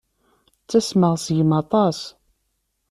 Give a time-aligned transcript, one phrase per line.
[0.63, 1.99] Ttasmeɣ seg-m aṭas.